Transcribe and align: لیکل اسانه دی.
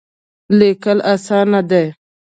لیکل 0.57 0.99
اسانه 1.13 1.59
دی. 1.69 1.85